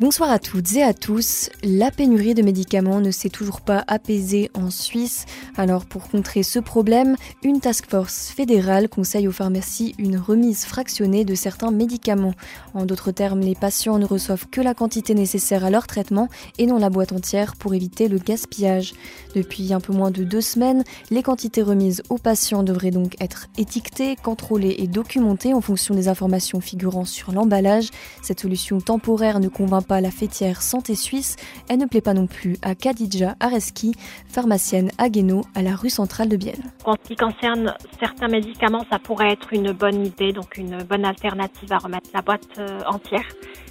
Bonsoir 0.00 0.30
à 0.30 0.38
toutes 0.38 0.76
et 0.76 0.82
à 0.82 0.94
tous. 0.94 1.50
La 1.62 1.90
pénurie 1.90 2.32
de 2.32 2.40
médicaments 2.40 3.02
ne 3.02 3.10
s'est 3.10 3.28
toujours 3.28 3.60
pas 3.60 3.84
apaisée 3.86 4.50
en 4.54 4.70
Suisse. 4.70 5.26
Alors 5.58 5.84
pour 5.84 6.08
contrer 6.08 6.42
ce 6.42 6.58
problème, 6.58 7.16
une 7.42 7.60
task 7.60 7.84
force 7.84 8.30
fédérale 8.30 8.88
conseille 8.88 9.28
aux 9.28 9.32
pharmacies 9.32 9.94
une 9.98 10.16
remise 10.16 10.64
fractionnée 10.64 11.26
de 11.26 11.34
certains 11.34 11.70
médicaments. 11.70 12.32
En 12.72 12.86
d'autres 12.86 13.10
termes, 13.10 13.40
les 13.40 13.54
patients 13.54 13.98
ne 13.98 14.06
reçoivent 14.06 14.46
que 14.46 14.62
la 14.62 14.72
quantité 14.72 15.12
nécessaire 15.12 15.66
à 15.66 15.70
leur 15.70 15.86
traitement 15.86 16.30
et 16.56 16.64
non 16.64 16.78
la 16.78 16.88
boîte 16.88 17.12
entière 17.12 17.54
pour 17.56 17.74
éviter 17.74 18.08
le 18.08 18.16
gaspillage. 18.16 18.94
Depuis 19.34 19.74
un 19.74 19.80
peu 19.80 19.92
moins 19.92 20.10
de 20.10 20.24
deux 20.24 20.40
semaines, 20.40 20.82
les 21.10 21.22
quantités 21.22 21.60
remises 21.60 22.02
aux 22.08 22.16
patients 22.16 22.62
devraient 22.62 22.90
donc 22.90 23.20
être 23.20 23.48
étiquetées, 23.58 24.16
contrôlées 24.16 24.76
et 24.78 24.86
documentées 24.86 25.52
en 25.52 25.60
fonction 25.60 25.94
des 25.94 26.08
informations 26.08 26.62
figurant 26.62 27.04
sur 27.04 27.32
l'emballage. 27.32 27.90
Cette 28.22 28.40
solution 28.40 28.80
temporaire 28.80 29.40
ne 29.40 29.48
convainc 29.48 29.89
la 29.98 30.12
fêtière 30.12 30.62
Santé 30.62 30.94
Suisse, 30.94 31.34
elle 31.68 31.78
ne 31.78 31.86
plaît 31.86 32.00
pas 32.00 32.14
non 32.14 32.28
plus 32.28 32.56
à 32.62 32.76
Khadija 32.76 33.34
Areski, 33.40 33.92
pharmacienne 34.28 34.92
à 34.98 35.08
Guéno, 35.08 35.42
à 35.56 35.62
la 35.62 35.74
rue 35.74 35.90
centrale 35.90 36.28
de 36.28 36.36
Bienne. 36.36 36.70
En 36.84 36.92
ce 36.92 37.08
qui 37.08 37.16
concerne 37.16 37.74
certains 37.98 38.28
médicaments, 38.28 38.84
ça 38.88 39.00
pourrait 39.00 39.32
être 39.32 39.52
une 39.52 39.72
bonne 39.72 40.06
idée, 40.06 40.32
donc 40.32 40.56
une 40.56 40.82
bonne 40.84 41.04
alternative 41.04 41.72
à 41.72 41.78
remettre 41.78 42.08
la 42.14 42.22
boîte 42.22 42.46
euh, 42.58 42.80
entière. 42.86 43.26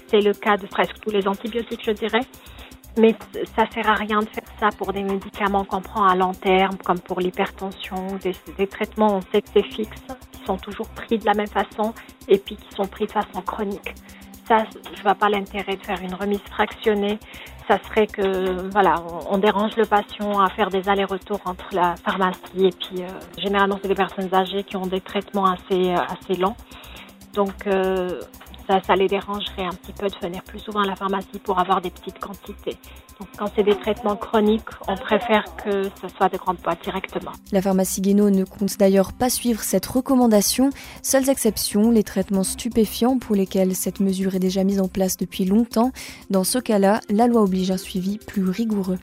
C'est 0.07 0.19
le 0.19 0.33
cas 0.33 0.57
de 0.57 0.67
presque 0.67 0.99
tous 0.99 1.11
les 1.11 1.25
antibiotiques, 1.25 1.83
je 1.85 1.91
dirais. 1.91 2.25
Mais 2.97 3.15
ça 3.55 3.65
sert 3.71 3.88
à 3.88 3.93
rien 3.93 4.19
de 4.19 4.27
faire 4.27 4.43
ça 4.59 4.69
pour 4.77 4.91
des 4.91 5.03
médicaments 5.03 5.63
qu'on 5.63 5.79
prend 5.81 6.05
à 6.05 6.15
long 6.15 6.33
terme, 6.33 6.75
comme 6.83 6.99
pour 6.99 7.21
l'hypertension, 7.21 8.17
des, 8.21 8.33
des, 8.57 8.67
traitements, 8.67 9.17
on 9.17 9.21
sait 9.31 9.41
que 9.41 9.49
c'est 9.53 9.63
fixe, 9.63 10.01
qui 10.31 10.45
sont 10.45 10.57
toujours 10.57 10.89
pris 10.89 11.17
de 11.17 11.25
la 11.25 11.33
même 11.33 11.47
façon 11.47 11.93
et 12.27 12.39
puis 12.39 12.57
qui 12.57 12.75
sont 12.75 12.88
pris 12.88 13.05
de 13.05 13.11
façon 13.11 13.41
chronique 13.45 13.94
ça, 14.50 14.66
je 14.97 15.02
vois 15.03 15.16
pas 15.16 15.30
l'intérêt 15.30 15.78
de 15.78 15.86
faire 15.86 16.02
une 16.02 16.16
remise 16.16 16.42
fractionnée. 16.52 17.19
Ça 17.67 17.78
serait 17.88 18.08
que, 18.08 18.67
voilà, 18.72 18.95
on, 19.30 19.38
dérange 19.38 19.78
le 19.78 19.86
patient 19.86 20.39
à 20.39 20.50
faire 20.50 20.72
des 20.72 20.89
allers-retours 20.89 21.39
entre 21.45 21.67
la 21.72 21.95
pharmacie 21.97 22.66
et 22.66 22.72
puis, 22.72 23.03
euh, 23.03 23.08
généralement, 23.38 23.80
c'est 23.81 23.88
des 23.88 23.95
personnes 23.95 24.33
âgées 24.33 24.64
qui 24.64 24.75
ont 24.75 24.88
des 24.88 25.02
traitements 25.02 25.45
assez, 25.45 25.91
euh, 25.91 25.97
assez 25.97 26.33
longs. 26.33 26.56
Donc, 27.36 27.67
euh, 27.67 28.22
ça, 28.86 28.95
les 28.95 29.08
dérangerait 29.08 29.66
un 29.66 29.73
petit 29.73 29.94
peu 29.94 30.08
de 30.08 30.16
venir 30.22 30.44
plus 30.44 30.59
souvent 30.59 30.81
à 30.81 30.86
la 30.86 30.95
pharmacie 30.95 31.39
pour 31.44 31.59
avoir 31.59 31.81
des 31.81 31.89
petites 31.89 32.20
quantités. 32.20 32.78
Donc 33.20 33.30
quand 33.38 33.48
c'est 33.56 33.64
des 33.64 33.75
traitements 33.75 34.16
chroniques, 34.16 34.70
on 34.88 34.95
préfère 34.95 35.44
que 35.58 35.84
ce 35.84 36.08
soit 36.16 36.30
de 36.30 36.38
grandes 36.38 36.58
boîtes 36.64 36.84
directement. 36.84 37.31
La 37.52 37.62
pharmacie 37.62 38.02
Guéno 38.02 38.30
ne 38.30 38.45
compte 38.45 38.78
d'ailleurs 38.78 39.14
pas 39.14 39.30
suivre 39.30 39.62
cette 39.62 39.86
recommandation. 39.86 40.70
Seules 41.02 41.30
exceptions, 41.30 41.92
les 41.92 42.03
traitements 42.03 42.44
stupéfiants 42.44 43.17
pour 43.17 43.36
lesquels 43.36 43.75
cette 43.75 44.00
mesure 44.00 44.36
est 44.36 44.40
déjà 44.40 44.64
mise 44.64 44.80
en 44.80 44.88
place 44.88 45.17
depuis 45.17 45.45
longtemps. 45.45 45.92
Dans 46.30 46.44
ce 46.44 46.59
cas-là, 46.59 47.02
la 47.09 47.28
loi 47.28 47.42
oblige 47.42 47.72
un 47.72 47.78
suivi 47.78 48.20
plus 48.20 48.47
rigoureux. 48.47 49.00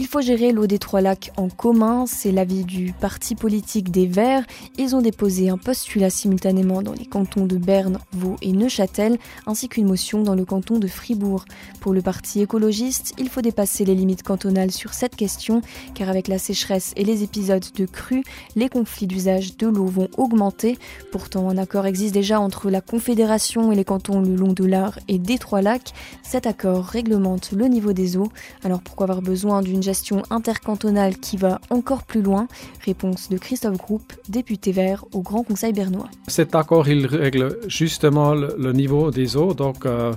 Il 0.00 0.06
faut 0.06 0.22
gérer 0.22 0.50
l'eau 0.52 0.66
des 0.66 0.78
Trois 0.78 1.02
Lacs 1.02 1.30
en 1.36 1.50
commun, 1.50 2.06
c'est 2.06 2.32
l'avis 2.32 2.64
du 2.64 2.94
parti 2.98 3.34
politique 3.34 3.90
des 3.90 4.06
Verts. 4.06 4.46
Ils 4.78 4.96
ont 4.96 5.02
déposé 5.02 5.50
un 5.50 5.58
postulat 5.58 6.08
simultanément 6.08 6.80
dans 6.80 6.94
les 6.94 7.04
cantons 7.04 7.44
de 7.44 7.58
Berne, 7.58 7.98
Vaud 8.12 8.36
et 8.40 8.52
Neuchâtel, 8.52 9.18
ainsi 9.46 9.68
qu'une 9.68 9.86
motion 9.86 10.22
dans 10.22 10.34
le 10.34 10.46
canton 10.46 10.78
de 10.78 10.86
Fribourg. 10.86 11.44
Pour 11.80 11.92
le 11.92 12.00
parti 12.00 12.40
écologiste, 12.40 13.12
il 13.18 13.28
faut 13.28 13.42
dépasser 13.42 13.84
les 13.84 13.94
limites 13.94 14.22
cantonales 14.22 14.70
sur 14.70 14.94
cette 14.94 15.16
question, 15.16 15.60
car 15.92 16.08
avec 16.08 16.28
la 16.28 16.38
sécheresse 16.38 16.94
et 16.96 17.04
les 17.04 17.22
épisodes 17.22 17.66
de 17.76 17.84
crue, 17.84 18.24
les 18.56 18.70
conflits 18.70 19.06
d'usage 19.06 19.58
de 19.58 19.66
l'eau 19.66 19.84
vont 19.84 20.08
augmenter. 20.16 20.78
Pourtant, 21.12 21.50
un 21.50 21.58
accord 21.58 21.84
existe 21.84 22.14
déjà 22.14 22.40
entre 22.40 22.70
la 22.70 22.80
Confédération 22.80 23.70
et 23.70 23.76
les 23.76 23.84
cantons 23.84 24.22
le 24.22 24.34
long 24.34 24.54
de 24.54 24.64
l'Ar 24.64 24.98
et 25.08 25.18
des 25.18 25.36
Trois 25.36 25.60
Lacs. 25.60 25.92
Cet 26.22 26.46
accord 26.46 26.86
réglemente 26.86 27.52
le 27.52 27.66
niveau 27.66 27.92
des 27.92 28.16
eaux. 28.16 28.32
Alors 28.64 28.80
pourquoi 28.80 29.04
avoir 29.04 29.20
besoin 29.20 29.60
d'une 29.60 29.89
gestion 29.90 30.22
intercantonale 30.30 31.16
qui 31.16 31.36
va 31.36 31.60
encore 31.70 32.04
plus 32.04 32.22
loin 32.22 32.46
Réponse 32.84 33.28
de 33.28 33.38
Christophe 33.38 33.76
Groupe, 33.76 34.12
député 34.28 34.70
vert 34.70 35.04
au 35.12 35.20
Grand 35.20 35.42
Conseil 35.42 35.72
bernois. 35.72 36.08
Cet 36.28 36.54
accord, 36.54 36.88
il 36.88 37.06
règle 37.06 37.58
justement 37.66 38.34
le, 38.34 38.72
niveau 38.72 39.10
des 39.10 39.36
eaux, 39.36 39.52
donc 39.52 39.86
euh, 39.86 40.12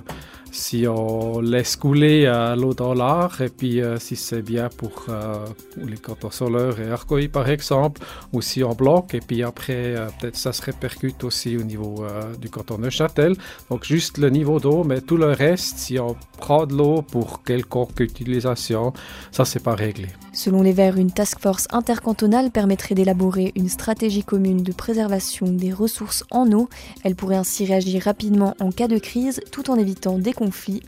si 0.54 0.86
on 0.86 1.40
laisse 1.40 1.74
couler 1.74 2.24
euh, 2.26 2.54
l'eau 2.54 2.74
dans 2.74 2.94
l'art 2.94 3.40
et 3.40 3.48
puis 3.48 3.80
euh, 3.80 3.98
si 3.98 4.14
c'est 4.14 4.40
bien 4.40 4.68
pour 4.68 5.06
euh, 5.08 5.44
les 5.76 5.96
cantons 5.96 6.30
solaires 6.30 6.80
et 6.80 6.90
Arcoï 6.90 7.26
par 7.26 7.50
exemple, 7.50 8.00
ou 8.32 8.40
si 8.40 8.62
on 8.62 8.72
bloque 8.72 9.14
et 9.14 9.20
puis 9.20 9.42
après 9.42 9.94
peut-être 10.20 10.36
ça 10.36 10.52
se 10.52 10.62
répercute 10.62 11.24
aussi 11.24 11.56
au 11.56 11.62
niveau 11.62 12.06
du 12.40 12.48
canton 12.50 12.78
Neuchâtel. 12.78 13.36
Donc 13.68 13.84
juste 13.84 14.18
le 14.18 14.30
niveau 14.30 14.60
d'eau, 14.60 14.84
mais 14.84 15.00
tout 15.00 15.16
le 15.16 15.32
reste, 15.32 15.78
si 15.78 15.98
on 15.98 16.14
prend 16.38 16.66
de 16.66 16.74
l'eau 16.74 17.02
pour 17.02 17.42
quelconque 17.42 17.98
utilisation, 18.00 18.92
ça 19.32 19.44
c'est 19.44 19.62
pas 19.62 19.74
réglé. 19.74 20.08
Selon 20.32 20.62
les 20.62 20.72
Verts, 20.72 20.96
une 20.96 21.12
task 21.12 21.38
force 21.38 21.68
intercantonale 21.70 22.50
permettrait 22.50 22.94
d'élaborer 22.94 23.52
une 23.54 23.68
stratégie 23.68 24.24
commune 24.24 24.62
de 24.62 24.72
préservation 24.72 25.46
des 25.46 25.72
ressources 25.72 26.24
en 26.30 26.50
eau. 26.52 26.68
Elle 27.04 27.14
pourrait 27.14 27.36
ainsi 27.36 27.64
réagir 27.64 28.02
rapidement 28.02 28.54
en 28.60 28.70
cas 28.70 28.88
de 28.88 28.98
crise 28.98 29.40
tout 29.52 29.70
en 29.70 29.76
évitant 29.76 30.18
des 30.18 30.32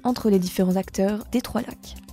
entre 0.05 0.31
les 0.31 0.39
différents 0.39 0.77
acteurs 0.77 1.25
des 1.33 1.41
Trois 1.41 1.63
Lacs. 1.63 2.06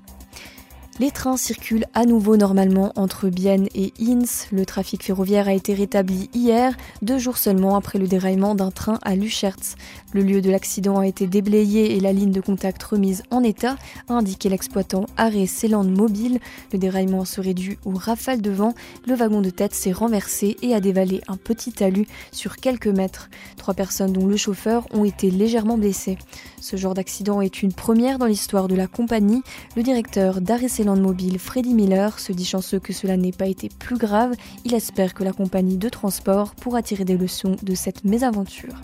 Les 0.99 1.09
trains 1.09 1.37
circulent 1.37 1.87
à 1.95 2.05
nouveau 2.05 2.37
normalement 2.37 2.93
entre 2.95 3.27
Bienne 3.27 3.67
et 3.73 3.93
Inns. 3.99 4.45
Le 4.51 4.63
trafic 4.63 5.03
ferroviaire 5.03 5.47
a 5.47 5.53
été 5.53 5.73
rétabli 5.73 6.29
hier, 6.35 6.77
deux 7.01 7.17
jours 7.17 7.39
seulement 7.39 7.75
après 7.75 7.97
le 7.97 8.07
déraillement 8.07 8.53
d'un 8.53 8.69
train 8.69 8.99
à 9.01 9.15
Luchertz. 9.15 9.75
Le 10.13 10.21
lieu 10.21 10.39
de 10.39 10.51
l'accident 10.51 10.99
a 10.99 11.07
été 11.07 11.25
déblayé 11.25 11.95
et 11.95 11.99
la 11.99 12.13
ligne 12.13 12.31
de 12.31 12.41
contact 12.41 12.83
remise 12.83 13.23
en 13.31 13.41
état, 13.41 13.75
a 14.07 14.13
indiqué 14.13 14.49
l'exploitant 14.49 15.07
Arrêt 15.17 15.47
Céland 15.47 15.83
Mobile. 15.83 16.39
Le 16.71 16.77
déraillement 16.77 17.25
serait 17.25 17.55
dû 17.55 17.79
aux 17.85 17.95
rafales 17.95 18.43
de 18.43 18.51
vent. 18.51 18.75
Le 19.07 19.15
wagon 19.15 19.41
de 19.41 19.49
tête 19.49 19.73
s'est 19.73 19.91
renversé 19.91 20.57
et 20.61 20.75
a 20.75 20.79
dévalé 20.79 21.21
un 21.27 21.37
petit 21.37 21.71
talus 21.71 22.05
sur 22.31 22.57
quelques 22.57 22.85
mètres. 22.85 23.31
Trois 23.57 23.73
personnes, 23.73 24.13
dont 24.13 24.27
le 24.27 24.37
chauffeur, 24.37 24.85
ont 24.93 25.05
été 25.05 25.31
légèrement 25.31 25.79
blessées. 25.79 26.19
Ce 26.61 26.75
genre 26.75 26.93
d'accident 26.93 27.41
est 27.41 27.63
une 27.63 27.73
première 27.73 28.19
dans 28.19 28.27
l'histoire 28.27 28.67
de 28.67 28.75
la 28.75 28.85
compagnie. 28.85 29.41
Le 29.75 29.81
directeur 29.81 30.39
d'Arrêt 30.39 30.67
Land 30.83 30.97
Mobile, 30.97 31.39
Freddy 31.39 31.73
Miller, 31.73 32.19
se 32.19 32.31
dit 32.31 32.45
chanceux 32.45 32.79
que 32.79 32.93
cela 32.93 33.17
n'ait 33.17 33.31
pas 33.31 33.47
été 33.47 33.69
plus 33.69 33.97
grave. 33.97 34.35
Il 34.65 34.73
espère 34.73 35.13
que 35.13 35.23
la 35.23 35.33
compagnie 35.33 35.77
de 35.77 35.89
transport 35.89 36.55
pourra 36.55 36.81
tirer 36.81 37.05
des 37.05 37.17
leçons 37.17 37.55
de 37.61 37.75
cette 37.75 38.03
mésaventure. 38.03 38.75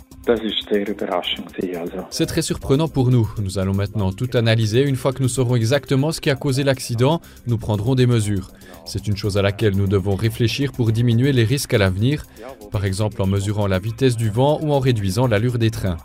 C'est 2.10 2.26
très 2.26 2.42
surprenant 2.42 2.88
pour 2.88 3.10
nous. 3.10 3.32
Nous 3.42 3.60
allons 3.60 3.74
maintenant 3.74 4.12
tout 4.12 4.30
analyser. 4.34 4.82
Une 4.82 4.96
fois 4.96 5.14
que 5.14 5.22
nous 5.22 5.30
saurons 5.30 5.56
exactement 5.56 6.12
ce 6.12 6.22
qui 6.22 6.30
a 6.30 6.36
causé 6.36 6.64
l'accident, 6.64 7.22
nous 7.48 7.58
prendrons 7.58 7.96
des 7.96 8.08
mesures. 8.08 8.52
C'est 8.86 9.08
une 9.08 9.18
chose 9.18 9.38
à 9.38 9.42
laquelle 9.42 9.76
nous 9.76 9.88
devons 9.88 10.16
réfléchir 10.16 10.72
pour 10.72 10.92
diminuer 10.92 11.32
les 11.32 11.44
risques 11.44 11.74
à 11.74 11.78
l'avenir, 11.78 12.26
par 12.72 12.86
exemple 12.86 13.22
en 13.22 13.28
mesurant 13.28 13.68
la 13.68 13.80
vitesse 13.80 14.18
du 14.18 14.30
vent 14.30 14.60
ou 14.62 14.72
en 14.72 14.80
réduisant 14.80 15.28
l'allure 15.28 15.60
des 15.60 15.72
trains. 15.72 15.98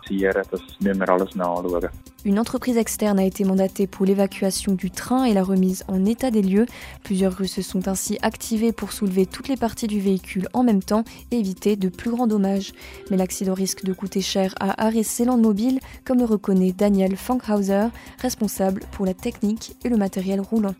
Une 2.26 2.38
entreprise 2.38 2.78
externe 2.78 3.18
a 3.18 3.24
été 3.24 3.44
mandatée 3.44 3.86
pour 3.86 4.06
l'évacuation 4.06 4.72
du 4.72 4.90
train 4.90 5.24
et 5.24 5.34
la 5.34 5.42
remise 5.42 5.84
en 5.88 6.06
état 6.06 6.30
des 6.30 6.40
lieux. 6.40 6.64
Plusieurs 7.02 7.36
rues 7.36 7.48
se 7.48 7.60
sont 7.60 7.86
ainsi 7.86 8.18
activées 8.22 8.72
pour 8.72 8.92
soulever 8.92 9.26
toutes 9.26 9.48
les 9.48 9.58
parties 9.58 9.86
du 9.86 10.00
véhicule 10.00 10.48
en 10.54 10.62
même 10.62 10.82
temps 10.82 11.04
et 11.30 11.38
éviter 11.38 11.76
de 11.76 11.90
plus 11.90 12.10
grands 12.10 12.26
dommages. 12.26 12.72
Mais 13.10 13.18
l'accident 13.18 13.52
risque 13.52 13.84
de 13.84 13.92
coûter 13.92 14.13
cher 14.20 14.54
à 14.60 14.91
Land 15.25 15.38
Mobile, 15.38 15.80
comme 16.04 16.19
le 16.19 16.25
reconnaît 16.25 16.72
Daniel 16.72 17.16
Fankhauser, 17.16 17.86
responsable 18.20 18.82
pour 18.92 19.06
la 19.06 19.14
technique 19.14 19.76
et 19.84 19.88
le 19.88 19.97
matériel 19.97 20.41
roulant. 20.41 20.75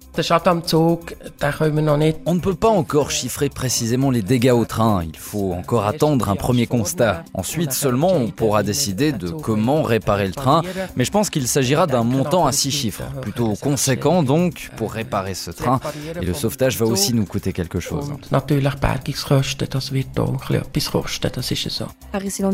On 2.27 2.34
ne 2.34 2.41
peut 2.41 2.55
pas 2.55 2.69
encore 2.69 3.11
chiffrer 3.11 3.49
précisément 3.49 4.11
les 4.11 4.22
dégâts 4.22 4.53
au 4.53 4.65
train. 4.65 5.05
Il 5.05 5.17
faut 5.17 5.53
encore 5.53 5.87
attendre 5.87 6.28
un 6.28 6.36
premier 6.36 6.66
constat. 6.66 7.25
Ensuite 7.34 7.72
seulement 7.72 8.13
on 8.13 8.31
pourra 8.31 8.63
décider 8.63 9.13
de 9.13 9.31
comment 9.31 9.83
réparer 9.83 10.27
le 10.27 10.33
train. 10.33 10.63
Mais 10.97 11.04
je 11.04 11.10
pense 11.10 11.31
qu'il 11.31 11.48
s'agira 11.48 11.86
d'un 11.86 12.04
montant 12.04 12.47
à 12.47 12.53
six 12.53 12.71
chiffres, 12.71 13.04
plutôt 13.21 13.54
conséquent 13.54 14.22
donc 14.22 14.71
pour 14.77 14.92
réparer 14.92 15.34
ce 15.34 15.51
train. 15.51 15.81
Et 16.21 16.25
le 16.25 16.34
sauvetage 16.34 16.78
va 16.78 16.86
aussi 16.86 17.15
nous 17.15 17.25
coûter 17.27 17.53
quelque 17.53 17.81
chose. 17.81 18.13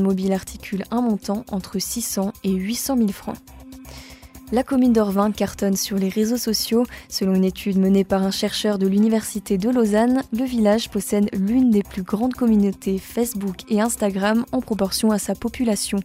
Mobile 0.00 0.32
un 0.90 1.00
montant 1.00 1.44
entre 1.50 1.78
600 1.78 2.32
et 2.44 2.52
800 2.52 2.96
000 2.96 3.08
francs. 3.10 3.38
La 4.52 4.64
commune 4.64 4.92
d'Orvin 4.92 5.30
cartonne 5.30 5.76
sur 5.76 5.96
les 5.96 6.08
réseaux 6.08 6.36
sociaux. 6.36 6.84
Selon 7.08 7.34
une 7.36 7.44
étude 7.44 7.78
menée 7.78 8.02
par 8.02 8.24
un 8.24 8.32
chercheur 8.32 8.78
de 8.78 8.88
l'Université 8.88 9.58
de 9.58 9.70
Lausanne, 9.70 10.22
le 10.32 10.44
village 10.44 10.90
possède 10.90 11.30
l'une 11.32 11.70
des 11.70 11.84
plus 11.84 12.02
grandes 12.02 12.34
communautés 12.34 12.98
Facebook 12.98 13.58
et 13.68 13.80
Instagram 13.80 14.44
en 14.50 14.60
proportion 14.60 15.12
à 15.12 15.20
sa 15.20 15.36
population. 15.36 16.00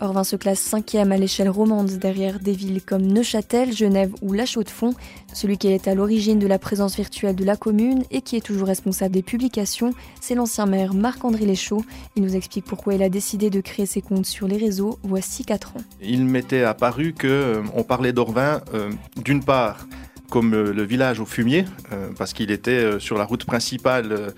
Orvin 0.00 0.24
se 0.24 0.36
classe 0.36 0.60
cinquième 0.60 1.12
à 1.12 1.16
l'échelle 1.16 1.48
romande 1.48 1.90
derrière 1.90 2.40
des 2.40 2.52
villes 2.52 2.82
comme 2.82 3.02
Neuchâtel, 3.02 3.72
Genève 3.72 4.12
ou 4.22 4.32
La 4.32 4.46
Chaux-de-Fonds. 4.46 4.94
Celui 5.32 5.58
qui 5.58 5.68
est 5.68 5.88
à 5.88 5.94
l'origine 5.94 6.38
de 6.38 6.46
la 6.46 6.58
présence 6.58 6.96
virtuelle 6.96 7.36
de 7.36 7.44
la 7.44 7.56
commune 7.56 8.04
et 8.10 8.20
qui 8.20 8.36
est 8.36 8.44
toujours 8.44 8.68
responsable 8.68 9.14
des 9.14 9.22
publications, 9.22 9.92
c'est 10.20 10.34
l'ancien 10.34 10.66
maire 10.66 10.94
Marc-André 10.94 11.46
Léchaud. 11.46 11.84
Il 12.16 12.22
nous 12.22 12.36
explique 12.36 12.64
pourquoi 12.64 12.94
il 12.94 13.02
a 13.02 13.08
décidé 13.08 13.50
de 13.50 13.60
créer 13.60 13.86
ses 13.86 14.02
comptes 14.02 14.26
sur 14.26 14.48
les 14.48 14.56
réseaux 14.56 14.98
voici 15.02 15.44
4 15.44 15.76
ans. 15.76 15.82
Il 16.02 16.24
m'était 16.24 16.62
apparu 16.62 17.12
que 17.12 17.26
euh, 17.26 17.62
on 17.74 17.82
parlait 17.82 18.12
d'Orvin 18.12 18.60
euh, 18.74 18.90
d'une 19.22 19.42
part 19.42 19.86
comme 20.34 20.52
euh, 20.52 20.72
le 20.72 20.82
village 20.82 21.20
au 21.20 21.26
fumier, 21.26 21.64
euh, 21.92 22.08
parce 22.18 22.32
qu'il 22.32 22.50
était 22.50 22.72
euh, 22.72 22.98
sur 22.98 23.16
la 23.16 23.24
route 23.24 23.44
principale 23.44 24.32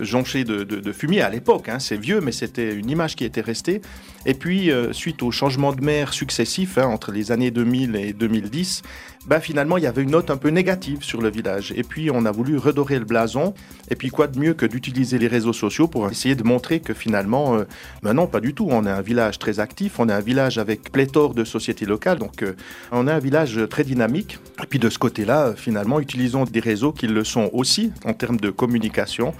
jonché 0.00 0.44
de, 0.44 0.92
fumier 0.92 1.22
à 1.22 1.30
l'époque. 1.30 1.68
Hein. 1.68 1.80
c'est 1.80 1.96
vieux, 1.96 2.20
mais 2.20 2.30
c'était 2.30 2.72
une 2.74 2.88
image 2.88 3.16
qui 3.16 3.24
était 3.24 3.40
restée. 3.40 3.80
Et 4.24 4.34
puis, 4.34 4.70
suite 4.92 5.22
aux 5.22 5.30
changements 5.30 5.72
de 5.72 5.82
maire 5.82 6.12
successifs 6.12 6.78
hein, 6.78 6.86
entre 6.86 7.10
les 7.10 7.32
années 7.32 7.50
2000 7.50 7.96
et 7.96 8.12
2010, 8.12 8.82
bah, 9.26 9.40
finalement, 9.40 9.76
il 9.76 9.84
y 9.84 9.86
avait 9.86 10.02
une 10.02 10.10
note 10.10 10.30
un 10.30 10.36
peu 10.36 10.50
négative 10.50 11.02
sur 11.02 11.20
le 11.20 11.30
village. 11.30 11.72
Et 11.76 11.82
puis, 11.82 12.10
on 12.12 12.24
a 12.26 12.30
voulu 12.30 12.58
redorer 12.58 12.98
le 12.98 13.04
blason. 13.04 13.54
Et 13.90 13.96
puis, 13.96 14.10
quoi 14.10 14.26
de 14.26 14.38
mieux 14.38 14.54
que 14.54 14.66
d'utiliser 14.66 15.18
les 15.18 15.28
réseaux 15.28 15.52
sociaux 15.52 15.88
pour 15.88 16.08
essayer 16.08 16.34
de 16.34 16.44
montrer 16.44 16.80
que 16.80 16.94
finalement, 16.94 17.58
ben 18.02 18.14
non, 18.14 18.26
pas 18.26 18.40
du 18.40 18.54
tout. 18.54 18.66
On 18.70 18.84
est 18.86 18.90
un 18.90 19.02
village 19.02 19.38
très 19.38 19.58
actif, 19.60 19.98
on 19.98 20.08
est 20.08 20.12
un 20.12 20.20
village 20.20 20.58
avec 20.58 20.92
pléthore 20.92 21.34
de 21.34 21.44
sociétés 21.44 21.86
locales. 21.86 22.18
Donc, 22.18 22.44
on 22.92 23.08
est 23.08 23.12
un 23.12 23.18
village 23.18 23.60
très 23.68 23.84
dynamique. 23.84 24.38
Et 24.62 24.66
puis, 24.66 24.78
de 24.78 24.90
ce 24.90 24.98
côté-là, 25.16 25.54
finalement, 25.56 25.98
utilisons 25.98 26.44
des 26.44 26.60
réseaux 26.60 26.92
qui 26.92 27.06
le 27.06 27.24
sont 27.24 27.48
aussi 27.54 27.90
en 28.04 28.12
termes 28.12 28.36
de 28.36 28.50
communication. 28.50 29.32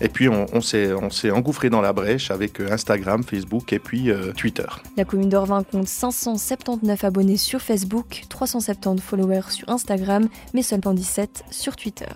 Et 0.00 0.08
puis 0.08 0.28
on, 0.28 0.60
s'est, 0.60 1.30
engouffré 1.30 1.68
dans 1.68 1.82
la 1.82 1.92
brèche 1.92 2.30
avec 2.30 2.58
euh, 2.60 2.72
Instagram, 2.72 3.22
Facebook 3.22 3.72
et 3.72 3.78
puis 3.78 4.10
euh, 4.10 4.32
Twitter. 4.32 4.64
La 4.96 5.04
commune 5.04 5.28
d'Orvin 5.28 5.62
compte 5.62 5.86
579 5.86 7.04
abonnés 7.04 7.36
sur 7.36 7.60
Facebook, 7.60 8.22
370 8.30 9.02
followers 9.02 9.50
sur 9.50 9.68
Instagram, 9.68 10.28
mais 10.54 10.62
seulement 10.62 10.94
17 10.94 11.44
sur 11.50 11.76
Twitter. 11.76 12.06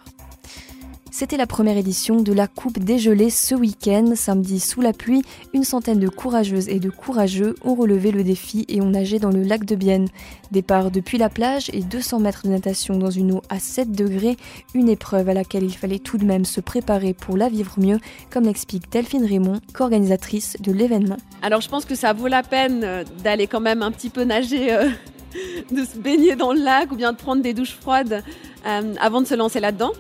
C'était 1.17 1.37
la 1.37 1.47
première 1.47 1.77
édition 1.77 2.23
de 2.23 2.33
la 2.33 2.49
Coupe 2.49 2.81
dégelée 2.81 3.31
ce 3.31 3.55
week-end. 3.55 4.17
Samedi, 4.17 4.59
sous 4.59 4.81
la 4.81 4.93
pluie, 4.93 5.23
une 5.53 5.63
centaine 5.63 6.01
de 6.01 6.09
courageuses 6.09 6.69
et 6.69 6.81
de 6.81 6.91
courageux 6.91 7.55
ont 7.63 7.77
relevé 7.77 8.11
le 8.11 8.25
défi 8.25 8.65
et 8.67 8.81
ont 8.81 8.91
nagé 8.91 9.21
dans 9.21 9.31
le 9.31 9.45
lac 9.45 9.65
de 9.65 9.77
Bienne. 9.77 10.09
Départ 10.51 10.91
depuis 10.91 11.17
la 11.17 11.29
plage 11.29 11.71
et 11.73 11.83
200 11.83 12.19
mètres 12.19 12.43
de 12.43 12.49
natation 12.49 12.97
dans 12.97 13.13
une 13.13 13.31
eau 13.31 13.43
à 13.49 13.61
7 13.61 13.93
degrés, 13.93 14.37
une 14.75 14.89
épreuve 14.89 15.29
à 15.29 15.35
laquelle 15.35 15.63
il 15.63 15.77
fallait 15.77 16.01
tout 16.01 16.19
de 16.19 16.25
même 16.25 16.45
se 16.45 16.61
préparer 16.61 17.15
pour 17.15 17.37
la 17.37 17.49
vivre 17.49 17.75
mieux, 17.79 18.01
comme 18.29 18.47
l'explique 18.47 18.91
Delphine 18.91 19.25
Raymond, 19.25 19.61
co-organisatrice 19.73 20.57
de 20.59 20.73
l'événement. 20.73 21.19
Alors 21.43 21.61
je 21.61 21.69
pense 21.69 21.85
que 21.85 21.95
ça 21.95 22.13
vaut 22.13 22.27
la 22.27 22.43
peine 22.43 22.83
euh, 22.83 23.05
d'aller 23.23 23.47
quand 23.47 23.61
même 23.61 23.83
un 23.83 23.93
petit 23.93 24.11
peu 24.11 24.25
nager. 24.25 24.75
Euh, 24.75 24.91
de 25.71 25.85
se 25.85 25.97
baigner 25.97 26.37
dans 26.37 26.53
le 26.53 26.61
lac 26.61 26.91
ou 26.93 26.97
bien 26.97 27.13
de 27.13 27.17
prendre 27.17 27.43
des 27.43 27.55
douches 27.55 27.75
froides 27.75 28.23
euh, 28.67 28.95
avant 29.01 29.21
de 29.21 29.27
se 29.27 29.35
lancer 29.35 29.61
là-dedans. 29.61 29.93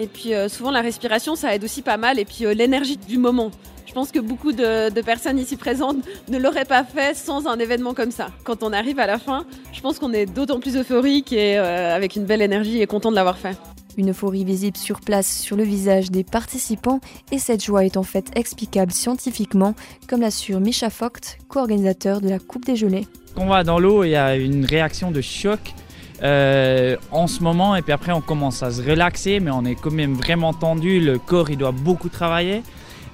Et 0.00 0.06
puis 0.06 0.32
euh, 0.32 0.48
souvent 0.48 0.70
la 0.70 0.80
respiration, 0.80 1.36
ça 1.36 1.54
aide 1.54 1.62
aussi 1.62 1.82
pas 1.82 1.98
mal. 1.98 2.18
Et 2.18 2.24
puis 2.24 2.46
euh, 2.46 2.54
l'énergie 2.54 2.96
du 2.96 3.18
moment. 3.18 3.50
Je 3.86 3.92
pense 3.92 4.12
que 4.12 4.20
beaucoup 4.20 4.52
de, 4.52 5.00
personnes 5.02 5.38
ici 5.38 5.56
présentes 5.56 5.96
ne 6.28 6.38
l'auraient 6.38 6.64
pas 6.64 6.84
fait 6.84 7.14
sans 7.14 7.46
un 7.48 7.58
événement 7.58 7.92
comme 7.92 8.12
ça. 8.12 8.28
Quand 8.44 8.62
on 8.62 8.72
arrive 8.72 9.00
à 9.00 9.06
la 9.06 9.18
fin, 9.18 9.44
je 9.72 9.80
pense 9.80 9.98
qu'on 9.98 10.12
est 10.12 10.26
d'autant 10.26 10.60
plus 10.60 10.76
euphorique 10.76 11.32
et 11.32 11.58
euh, 11.58 11.94
avec 11.94 12.14
une 12.14 12.24
belle 12.24 12.40
énergie 12.40 12.80
et 12.80 12.86
content 12.86 13.10
de 13.10 13.16
l'avoir 13.16 13.36
fait. 13.36 13.58
Une 13.98 14.10
euphorie 14.10 14.44
visible 14.44 14.76
sur 14.76 15.00
place 15.00 15.40
sur 15.40 15.56
le 15.56 15.64
visage 15.64 16.10
des 16.10 16.22
participants 16.22 17.00
et 17.32 17.38
cette 17.38 17.64
joie 17.64 17.84
est 17.84 17.96
en 17.96 18.04
fait 18.04 18.30
explicable 18.36 18.92
scientifiquement, 18.92 19.74
comme 20.08 20.20
l'assure 20.20 20.60
Misha 20.60 20.88
Vogt, 20.88 21.38
co-organisateur 21.48 22.20
de 22.20 22.28
la 22.28 22.38
Coupe 22.38 22.64
des 22.64 22.76
Gelées. 22.76 23.08
Quand 23.34 23.42
on 23.42 23.48
va 23.48 23.64
dans 23.64 23.80
l'eau, 23.80 24.04
il 24.04 24.10
y 24.10 24.16
a 24.16 24.36
une 24.36 24.64
réaction 24.64 25.10
de 25.10 25.20
choc 25.20 25.74
euh, 26.22 26.96
en 27.10 27.26
ce 27.26 27.42
moment 27.42 27.76
et 27.76 27.82
puis 27.82 27.92
après 27.92 28.12
on 28.12 28.20
commence 28.20 28.62
à 28.62 28.70
se 28.70 28.82
relaxer 28.82 29.40
mais 29.40 29.50
on 29.50 29.64
est 29.64 29.74
quand 29.74 29.90
même 29.90 30.14
vraiment 30.14 30.52
tendu, 30.52 31.00
le 31.00 31.18
corps 31.18 31.50
il 31.50 31.56
doit 31.56 31.72
beaucoup 31.72 32.08
travailler 32.08 32.62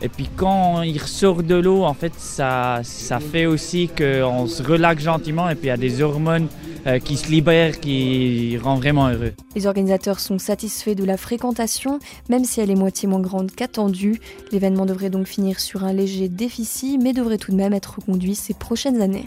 et 0.02 0.08
puis 0.08 0.28
quand 0.36 0.82
il 0.82 1.00
ressort 1.00 1.42
de 1.42 1.54
l'eau 1.54 1.84
en 1.84 1.94
fait 1.94 2.12
ça, 2.16 2.80
ça 2.82 3.20
fait 3.20 3.46
aussi 3.46 3.88
qu'on 3.88 4.46
se 4.46 4.62
relaxe 4.62 5.04
gentiment 5.04 5.48
et 5.48 5.54
puis 5.54 5.66
il 5.66 5.68
y 5.68 5.70
a 5.70 5.76
des 5.76 6.02
hormones 6.02 6.48
euh, 6.86 6.98
qui 6.98 7.16
se 7.16 7.30
libèrent 7.30 7.80
qui 7.80 8.58
rend 8.58 8.74
vraiment 8.74 9.08
heureux. 9.08 9.32
Les 9.54 9.66
organisateurs 9.66 10.20
sont 10.20 10.38
satisfaits 10.38 10.94
de 10.94 11.04
la 11.04 11.16
fréquentation 11.16 11.98
même 12.28 12.44
si 12.44 12.60
elle 12.60 12.70
est 12.70 12.76
moitié 12.76 13.08
moins 13.08 13.20
grande 13.20 13.52
qu'attendue. 13.52 14.20
L'événement 14.52 14.84
devrait 14.84 15.10
donc 15.10 15.26
finir 15.28 15.60
sur 15.60 15.84
un 15.84 15.92
léger 15.92 16.28
déficit 16.28 17.00
mais 17.00 17.12
devrait 17.12 17.38
tout 17.38 17.52
de 17.52 17.56
même 17.56 17.72
être 17.72 17.96
reconduit 18.00 18.34
ces 18.34 18.52
prochaines 18.52 19.00
années. 19.00 19.26